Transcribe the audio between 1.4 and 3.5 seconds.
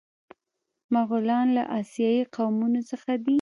له اسیایي قومونو څخه دي.